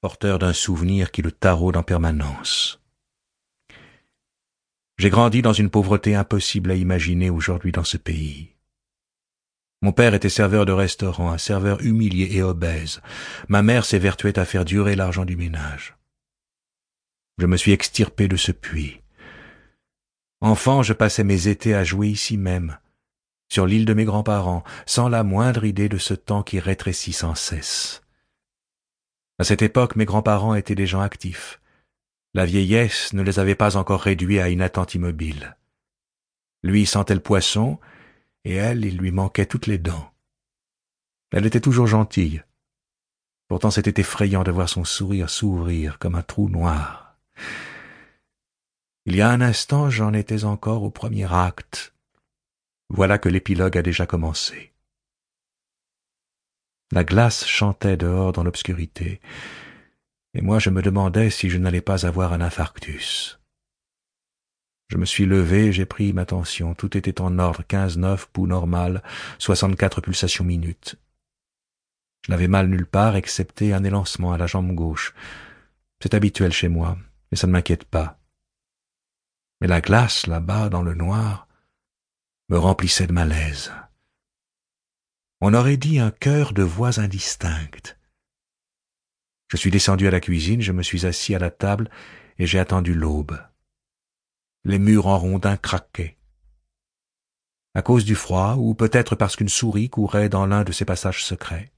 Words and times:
porteur 0.00 0.38
d'un 0.38 0.54
souvenir 0.54 1.10
qui 1.10 1.20
le 1.20 1.30
taraude 1.30 1.76
en 1.76 1.82
permanence. 1.82 2.80
J'ai 4.98 5.10
grandi 5.10 5.42
dans 5.42 5.52
une 5.52 5.70
pauvreté 5.70 6.14
impossible 6.14 6.70
à 6.70 6.74
imaginer 6.74 7.30
aujourd'hui 7.30 7.72
dans 7.72 7.84
ce 7.84 7.96
pays. 7.96 8.54
Mon 9.82 9.92
père 9.92 10.14
était 10.14 10.28
serveur 10.28 10.66
de 10.66 10.72
restaurant, 10.72 11.30
un 11.30 11.38
serveur 11.38 11.80
humilié 11.80 12.36
et 12.36 12.42
obèse. 12.42 13.00
Ma 13.48 13.62
mère 13.62 13.84
s'évertuait 13.84 14.38
à 14.38 14.44
faire 14.44 14.66
durer 14.66 14.96
l'argent 14.96 15.24
du 15.24 15.36
ménage. 15.36 15.96
Je 17.38 17.46
me 17.46 17.56
suis 17.56 17.72
extirpé 17.72 18.28
de 18.28 18.36
ce 18.36 18.52
puits. 18.52 19.00
Enfant, 20.42 20.82
je 20.82 20.92
passais 20.92 21.24
mes 21.24 21.48
étés 21.48 21.74
à 21.74 21.84
jouer 21.84 22.08
ici 22.08 22.36
même, 22.36 22.78
sur 23.50 23.66
l'île 23.66 23.86
de 23.86 23.94
mes 23.94 24.04
grands-parents, 24.04 24.64
sans 24.86 25.08
la 25.08 25.24
moindre 25.24 25.64
idée 25.64 25.88
de 25.88 25.98
ce 25.98 26.14
temps 26.14 26.42
qui 26.42 26.58
rétrécit 26.58 27.12
sans 27.12 27.34
cesse. 27.34 28.02
À 29.40 29.44
cette 29.44 29.62
époque, 29.62 29.96
mes 29.96 30.04
grands-parents 30.04 30.54
étaient 30.54 30.74
des 30.74 30.86
gens 30.86 31.00
actifs. 31.00 31.62
La 32.34 32.44
vieillesse 32.44 33.14
ne 33.14 33.22
les 33.22 33.38
avait 33.38 33.54
pas 33.54 33.78
encore 33.78 34.02
réduits 34.02 34.38
à 34.38 34.50
une 34.50 34.60
attente 34.60 34.94
immobile. 34.94 35.56
Lui 36.62 36.84
sentait 36.84 37.14
le 37.14 37.20
poisson, 37.20 37.78
et 38.44 38.52
elle, 38.52 38.84
il 38.84 38.98
lui 38.98 39.12
manquait 39.12 39.46
toutes 39.46 39.66
les 39.66 39.78
dents. 39.78 40.12
Elle 41.32 41.46
était 41.46 41.62
toujours 41.62 41.86
gentille. 41.86 42.44
Pourtant 43.48 43.70
c'était 43.70 44.02
effrayant 44.02 44.42
de 44.42 44.50
voir 44.50 44.68
son 44.68 44.84
sourire 44.84 45.30
s'ouvrir 45.30 45.98
comme 45.98 46.16
un 46.16 46.22
trou 46.22 46.50
noir. 46.50 47.16
Il 49.06 49.16
y 49.16 49.22
a 49.22 49.30
un 49.30 49.40
instant 49.40 49.88
j'en 49.88 50.12
étais 50.12 50.44
encore 50.44 50.82
au 50.82 50.90
premier 50.90 51.32
acte. 51.32 51.94
Voilà 52.90 53.16
que 53.16 53.30
l'épilogue 53.30 53.78
a 53.78 53.82
déjà 53.82 54.04
commencé. 54.04 54.69
La 56.92 57.04
glace 57.04 57.46
chantait 57.46 57.96
dehors 57.96 58.32
dans 58.32 58.42
l'obscurité, 58.42 59.20
et 60.34 60.40
moi 60.40 60.58
je 60.58 60.70
me 60.70 60.82
demandais 60.82 61.30
si 61.30 61.48
je 61.48 61.58
n'allais 61.58 61.80
pas 61.80 62.04
avoir 62.06 62.32
un 62.32 62.40
infarctus. 62.40 63.38
Je 64.88 64.96
me 64.96 65.04
suis 65.04 65.24
levé, 65.24 65.72
j'ai 65.72 65.86
pris 65.86 66.12
ma 66.12 66.26
tension. 66.26 66.74
Tout 66.74 66.96
était 66.96 67.20
en 67.20 67.38
ordre, 67.38 67.62
quinze 67.62 67.96
neuf, 67.96 68.26
pouls 68.26 68.48
normal, 68.48 69.04
soixante-quatre 69.38 70.00
pulsations 70.00 70.44
minutes. 70.44 70.96
Je 72.26 72.32
n'avais 72.32 72.48
mal 72.48 72.66
nulle 72.66 72.86
part, 72.86 73.14
excepté 73.14 73.72
un 73.72 73.84
élancement 73.84 74.32
à 74.32 74.38
la 74.38 74.48
jambe 74.48 74.74
gauche. 74.74 75.14
C'est 76.02 76.14
habituel 76.14 76.52
chez 76.52 76.66
moi, 76.68 76.98
mais 77.30 77.36
ça 77.38 77.46
ne 77.46 77.52
m'inquiète 77.52 77.84
pas. 77.84 78.18
Mais 79.60 79.68
la 79.68 79.80
glace, 79.80 80.26
là-bas, 80.26 80.70
dans 80.70 80.82
le 80.82 80.94
noir, 80.94 81.46
me 82.48 82.58
remplissait 82.58 83.06
de 83.06 83.12
malaise. 83.12 83.72
On 85.40 85.54
aurait 85.54 85.76
dit 85.76 85.98
un 85.98 86.10
chœur 86.10 86.52
de 86.52 86.62
voix 86.62 87.00
indistinctes. 87.00 87.98
Je 89.48 89.56
suis 89.56 89.70
descendu 89.70 90.06
à 90.06 90.10
la 90.10 90.20
cuisine, 90.20 90.60
je 90.60 90.72
me 90.72 90.82
suis 90.82 91.06
assis 91.06 91.34
à 91.34 91.38
la 91.38 91.50
table 91.50 91.90
et 92.38 92.46
j'ai 92.46 92.58
attendu 92.58 92.94
l'aube 92.94 93.38
les 94.64 94.78
murs 94.78 95.06
en 95.06 95.18
rondins 95.18 95.56
craquaient. 95.56 96.16
À 97.74 97.82
cause 97.82 98.04
du 98.04 98.14
froid, 98.14 98.56
ou 98.58 98.74
peut-être 98.74 99.14
parce 99.14 99.36
qu'une 99.36 99.48
souris 99.48 99.88
courait 99.88 100.28
dans 100.28 100.46
l'un 100.46 100.64
de 100.64 100.72
ces 100.72 100.84
passages 100.84 101.24
secrets. 101.24 101.72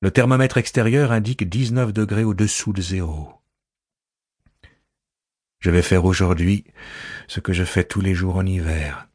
Le 0.00 0.12
thermomètre 0.12 0.58
extérieur 0.58 1.10
indique 1.10 1.48
dix-neuf 1.48 1.92
degrés 1.92 2.22
au-dessous 2.22 2.72
de 2.72 2.80
zéro. 2.80 3.32
Je 5.58 5.70
vais 5.70 5.82
faire 5.82 6.04
aujourd'hui 6.04 6.64
ce 7.26 7.40
que 7.40 7.52
je 7.52 7.64
fais 7.64 7.82
tous 7.82 8.00
les 8.00 8.14
jours 8.14 8.36
en 8.36 8.46
hiver. 8.46 9.08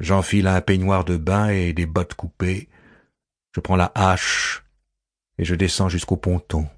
J'enfile 0.00 0.46
un 0.46 0.62
peignoir 0.62 1.04
de 1.04 1.18
bain 1.18 1.48
et 1.50 1.72
des 1.74 1.86
bottes 1.86 2.14
coupées. 2.14 2.68
Je 3.54 3.60
prends 3.60 3.76
la 3.76 3.92
hache 3.94 4.64
et 5.38 5.44
je 5.44 5.54
descends 5.54 5.90
jusqu'au 5.90 6.16
ponton. 6.16 6.68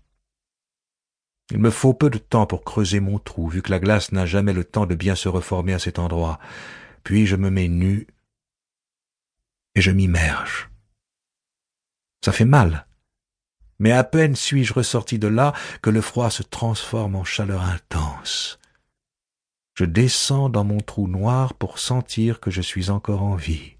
Il 1.50 1.59
me 1.59 1.70
faut 1.70 1.95
peu 1.95 2.11
de 2.11 2.19
temps 2.19 2.47
pour 2.47 2.65
creuser 2.65 2.98
mon 2.98 3.19
trou, 3.19 3.48
vu 3.48 3.62
que 3.62 3.70
la 3.70 3.78
glace 3.78 4.11
n'a 4.11 4.27
jamais 4.27 4.53
le 4.53 4.65
temps 4.65 4.87
de 4.87 4.95
bien 4.95 5.15
se 5.15 5.28
reformer 5.28 5.75
à 5.75 5.78
cet 5.78 5.99
endroit. 5.99 6.41
Puis 7.05 7.27
je 7.27 7.37
me 7.37 7.50
mets 7.50 7.69
nu 7.69 8.06
et 9.75 9.81
je 9.81 9.91
m'immerge. 9.91 10.71
Ça 12.25 12.33
fait 12.33 12.44
mal. 12.44 12.87
Mais 13.78 13.93
à 13.93 14.04
peine 14.04 14.37
suis-je 14.37 14.72
ressorti 14.72 15.19
de 15.19 15.28
là 15.28 15.53
que 15.81 15.91
le 15.91 16.00
froid 16.00 16.31
se 16.31 16.43
transforme 16.43 17.16
en 17.16 17.25
chaleur 17.25 17.62
intense. 17.62 18.59
Je 19.75 19.84
descends 19.84 20.49
dans 20.49 20.65
mon 20.65 20.81
trou 20.81 21.09
noir 21.09 21.55
pour 21.55 21.78
sentir 21.78 22.41
que 22.41 22.50
je 22.50 22.60
suis 22.60 22.91
encore 22.91 23.22
en 23.22 23.34
vie. 23.34 23.77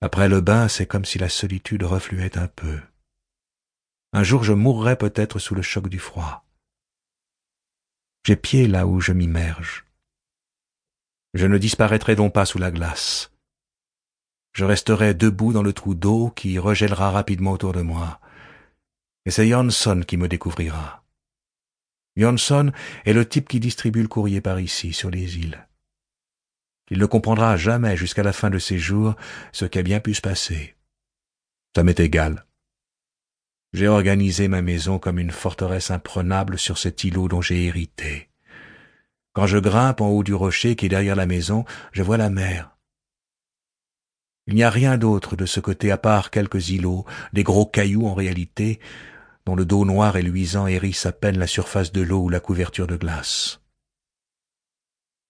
Après 0.00 0.28
le 0.28 0.40
bain, 0.40 0.68
c'est 0.68 0.86
comme 0.86 1.04
si 1.04 1.18
la 1.18 1.28
solitude 1.28 1.82
refluait 1.82 2.38
un 2.38 2.48
peu. 2.48 2.80
Un 4.12 4.22
jour 4.22 4.44
je 4.44 4.52
mourrai 4.52 4.96
peut-être 4.96 5.38
sous 5.38 5.54
le 5.54 5.62
choc 5.62 5.88
du 5.88 5.98
froid. 5.98 6.44
J'ai 8.24 8.36
pied 8.36 8.68
là 8.68 8.86
où 8.86 9.00
je 9.00 9.12
m'immerge. 9.12 9.84
Je 11.34 11.46
ne 11.46 11.58
disparaîtrai 11.58 12.14
donc 12.14 12.32
pas 12.32 12.46
sous 12.46 12.58
la 12.58 12.70
glace. 12.70 13.32
Je 14.52 14.64
resterai 14.64 15.14
debout 15.14 15.52
dans 15.52 15.62
le 15.62 15.72
trou 15.72 15.94
d'eau 15.94 16.30
qui 16.30 16.58
regèlera 16.58 17.10
rapidement 17.10 17.52
autour 17.52 17.72
de 17.72 17.80
moi. 17.80 18.20
Et 19.24 19.30
c'est 19.30 19.48
Johnson 19.48 20.02
qui 20.06 20.16
me 20.16 20.28
découvrira. 20.28 21.01
Johnson 22.16 22.72
est 23.04 23.12
le 23.12 23.26
type 23.26 23.48
qui 23.48 23.60
distribue 23.60 24.02
le 24.02 24.08
courrier 24.08 24.40
par 24.40 24.60
ici, 24.60 24.92
sur 24.92 25.10
les 25.10 25.38
îles. 25.38 25.66
Il 26.90 26.98
ne 26.98 27.06
comprendra 27.06 27.56
jamais 27.56 27.96
jusqu'à 27.96 28.22
la 28.22 28.32
fin 28.32 28.50
de 28.50 28.58
ses 28.58 28.78
jours 28.78 29.14
ce 29.52 29.64
qui 29.64 29.78
a 29.78 29.82
bien 29.82 30.00
pu 30.00 30.14
se 30.14 30.20
passer. 30.20 30.74
Ça 31.74 31.82
m'est 31.84 32.00
égal. 32.00 32.44
J'ai 33.72 33.88
organisé 33.88 34.48
ma 34.48 34.60
maison 34.60 34.98
comme 34.98 35.18
une 35.18 35.30
forteresse 35.30 35.90
imprenable 35.90 36.58
sur 36.58 36.76
cet 36.76 37.04
îlot 37.04 37.28
dont 37.28 37.40
j'ai 37.40 37.64
hérité. 37.64 38.28
Quand 39.32 39.46
je 39.46 39.56
grimpe 39.56 40.02
en 40.02 40.08
haut 40.08 40.22
du 40.22 40.34
rocher 40.34 40.76
qui 40.76 40.86
est 40.86 40.90
derrière 40.90 41.16
la 41.16 41.24
maison, 41.24 41.64
je 41.92 42.02
vois 42.02 42.18
la 42.18 42.28
mer. 42.28 42.76
Il 44.46 44.54
n'y 44.54 44.64
a 44.64 44.70
rien 44.70 44.98
d'autre 44.98 45.36
de 45.36 45.46
ce 45.46 45.60
côté 45.60 45.90
à 45.90 45.96
part 45.96 46.30
quelques 46.30 46.68
îlots, 46.68 47.06
des 47.32 47.44
gros 47.44 47.64
cailloux 47.64 48.06
en 48.06 48.12
réalité, 48.12 48.80
dont 49.46 49.54
le 49.56 49.64
dos 49.64 49.84
noir 49.84 50.16
et 50.16 50.22
luisant 50.22 50.66
hérisse 50.66 51.06
à 51.06 51.12
peine 51.12 51.38
la 51.38 51.46
surface 51.46 51.92
de 51.92 52.00
l'eau 52.00 52.22
ou 52.22 52.28
la 52.28 52.40
couverture 52.40 52.86
de 52.86 52.96
glace. 52.96 53.60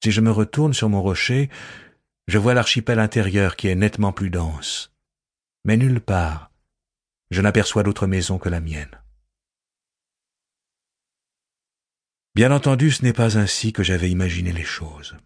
Si 0.03 0.11
je 0.11 0.21
me 0.21 0.31
retourne 0.31 0.75
sur 0.75 0.89
mon 0.89 1.01
rocher, 1.01 1.49
je 2.27 2.39
vois 2.39 2.55
l'archipel 2.55 2.99
intérieur 2.99 3.57
qui 3.57 3.69
est 3.69 3.75
nettement 3.75 4.13
plus 4.13 4.31
dense. 4.31 4.93
Mais 5.65 5.77
nulle 5.77 6.01
part, 6.01 6.51
je 7.31 7.41
n'aperçois 7.41 7.83
d'autre 7.83 8.07
maison 8.07 8.39
que 8.39 8.49
la 8.49 8.61
mienne. 8.61 9.01
Bien 12.35 12.51
entendu, 12.51 12.91
ce 12.91 13.03
n'est 13.03 13.13
pas 13.13 13.39
ainsi 13.39 13.73
que 13.73 13.83
j'avais 13.83 14.11
imaginé 14.11 14.53
les 14.53 14.65
choses. 14.65 15.17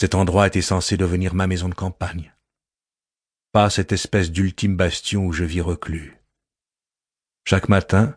Cet 0.00 0.14
endroit 0.14 0.46
était 0.46 0.62
censé 0.62 0.96
devenir 0.96 1.34
ma 1.34 1.46
maison 1.46 1.68
de 1.68 1.74
campagne, 1.74 2.34
pas 3.52 3.70
cette 3.70 3.92
espèce 3.92 4.30
d'ultime 4.30 4.76
bastion 4.76 5.26
où 5.26 5.32
je 5.32 5.44
vis 5.44 5.60
reclus. 5.60 6.18
Chaque 7.50 7.70
matin, 7.70 8.14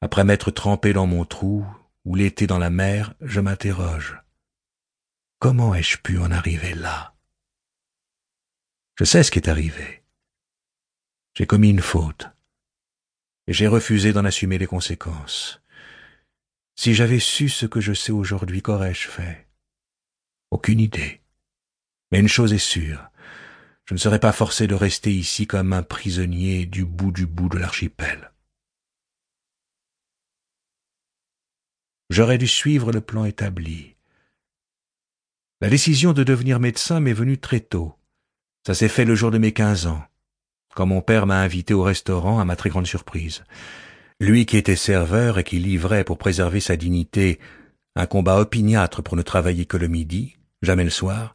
après 0.00 0.22
m'être 0.22 0.52
trempé 0.52 0.92
dans 0.92 1.08
mon 1.08 1.24
trou, 1.24 1.66
ou 2.04 2.14
l'été 2.14 2.46
dans 2.46 2.60
la 2.60 2.70
mer, 2.70 3.12
je 3.20 3.40
m'interroge. 3.40 4.22
Comment 5.40 5.74
ai-je 5.74 5.98
pu 5.98 6.18
en 6.18 6.30
arriver 6.30 6.74
là? 6.74 7.16
Je 9.00 9.04
sais 9.04 9.24
ce 9.24 9.32
qui 9.32 9.40
est 9.40 9.48
arrivé. 9.48 10.04
J'ai 11.34 11.44
commis 11.44 11.70
une 11.70 11.80
faute, 11.80 12.28
et 13.48 13.52
j'ai 13.52 13.66
refusé 13.66 14.12
d'en 14.12 14.24
assumer 14.24 14.58
les 14.58 14.68
conséquences. 14.68 15.60
Si 16.76 16.94
j'avais 16.94 17.18
su 17.18 17.48
ce 17.48 17.66
que 17.66 17.80
je 17.80 17.94
sais 17.94 18.12
aujourd'hui, 18.12 18.62
qu'aurais-je 18.62 19.08
fait? 19.08 19.48
Aucune 20.52 20.78
idée. 20.78 21.20
Mais 22.12 22.20
une 22.20 22.28
chose 22.28 22.52
est 22.52 22.58
sûre, 22.58 23.10
je 23.86 23.94
ne 23.94 23.98
serais 23.98 24.20
pas 24.20 24.30
forcé 24.30 24.68
de 24.68 24.76
rester 24.76 25.12
ici 25.12 25.48
comme 25.48 25.72
un 25.72 25.82
prisonnier 25.82 26.64
du 26.64 26.84
bout 26.84 27.10
du 27.10 27.26
bout 27.26 27.48
de 27.48 27.58
l'archipel. 27.58 28.30
J'aurais 32.10 32.38
dû 32.38 32.46
suivre 32.46 32.92
le 32.92 33.00
plan 33.00 33.24
établi. 33.24 33.96
La 35.60 35.70
décision 35.70 36.12
de 36.12 36.22
devenir 36.22 36.60
médecin 36.60 37.00
m'est 37.00 37.12
venue 37.12 37.38
très 37.38 37.60
tôt. 37.60 37.94
Ça 38.66 38.74
s'est 38.74 38.88
fait 38.88 39.04
le 39.04 39.14
jour 39.14 39.30
de 39.30 39.38
mes 39.38 39.52
quinze 39.52 39.86
ans 39.86 40.04
quand 40.76 40.86
mon 40.86 41.00
père 41.00 41.26
m'a 41.26 41.40
invité 41.40 41.74
au 41.74 41.82
restaurant 41.82 42.38
à 42.38 42.44
ma 42.44 42.54
très 42.54 42.68
grande 42.68 42.86
surprise. 42.86 43.42
Lui 44.20 44.46
qui 44.46 44.58
était 44.58 44.76
serveur 44.76 45.38
et 45.38 45.44
qui 45.44 45.58
livrait 45.58 46.04
pour 46.04 46.18
préserver 46.18 46.60
sa 46.60 46.76
dignité 46.76 47.40
un 47.96 48.06
combat 48.06 48.38
opiniâtre 48.38 49.02
pour 49.02 49.16
ne 49.16 49.22
travailler 49.22 49.64
que 49.64 49.78
le 49.78 49.88
midi, 49.88 50.36
jamais 50.60 50.84
le 50.84 50.90
soir, 50.90 51.34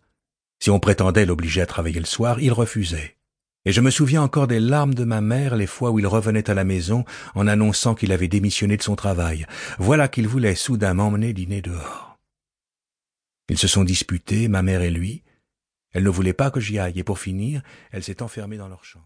si 0.59 0.69
on 0.69 0.79
prétendait 0.79 1.25
l'obliger 1.25 1.61
à 1.61 1.65
travailler 1.65 1.99
le 1.99 2.05
soir, 2.05 2.39
il 2.39 2.53
refusait. 2.53 3.17
Et 3.65 3.71
je 3.71 3.81
me 3.81 3.91
souviens 3.91 4.23
encore 4.23 4.47
des 4.47 4.59
larmes 4.59 4.95
de 4.95 5.03
ma 5.03 5.21
mère 5.21 5.55
les 5.55 5.67
fois 5.67 5.91
où 5.91 5.99
il 5.99 6.07
revenait 6.07 6.49
à 6.49 6.55
la 6.55 6.63
maison 6.63 7.05
en 7.35 7.47
annonçant 7.47 7.93
qu'il 7.93 8.11
avait 8.11 8.27
démissionné 8.27 8.75
de 8.75 8.81
son 8.81 8.95
travail. 8.95 9.45
Voilà 9.77 10.07
qu'il 10.07 10.27
voulait 10.27 10.55
soudain 10.55 10.95
m'emmener 10.95 11.33
dîner 11.33 11.61
dehors. 11.61 12.17
Ils 13.49 13.59
se 13.59 13.67
sont 13.67 13.83
disputés, 13.83 14.47
ma 14.47 14.63
mère 14.63 14.81
et 14.81 14.89
lui. 14.89 15.23
Elle 15.93 16.03
ne 16.03 16.09
voulait 16.09 16.33
pas 16.33 16.49
que 16.49 16.59
j'y 16.59 16.79
aille, 16.79 16.97
et 16.97 17.03
pour 17.03 17.19
finir, 17.19 17.61
elle 17.91 18.03
s'est 18.03 18.23
enfermée 18.23 18.57
dans 18.57 18.69
leur 18.69 18.85
chambre. 18.85 19.05